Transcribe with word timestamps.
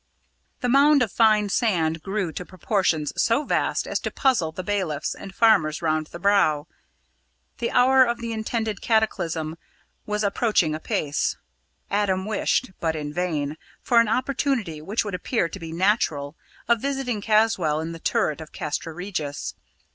The 0.61 0.67
mound 0.67 1.03
of 1.03 1.11
fine 1.11 1.49
sand 1.49 2.01
grew 2.01 2.31
to 2.31 2.43
proportions 2.43 3.13
so 3.15 3.43
vast 3.43 3.85
as 3.85 3.99
to 3.99 4.09
puzzle 4.09 4.51
the 4.51 4.63
bailiffs 4.63 5.13
and 5.13 5.31
farmers 5.35 5.83
round 5.83 6.07
the 6.07 6.17
Brow. 6.17 6.65
The 7.59 7.69
hour 7.69 8.03
of 8.03 8.17
the 8.19 8.33
intended 8.33 8.81
cataclysm 8.81 9.59
was 10.07 10.23
approaching 10.23 10.73
apace. 10.73 11.37
Adam 11.91 12.25
wished 12.25 12.71
but 12.79 12.95
in 12.95 13.13
vain 13.13 13.57
for 13.83 13.99
an 14.01 14.07
opportunity, 14.09 14.81
which 14.81 15.05
would 15.05 15.13
appear 15.13 15.47
to 15.47 15.59
be 15.59 15.71
natural, 15.71 16.35
of 16.67 16.81
visiting 16.81 17.21
Caswall 17.21 17.79
in 17.79 17.91
the 17.91 17.99
turret 17.99 18.41
of 18.41 18.51
Castra 18.51 18.93
Regis. 18.93 19.53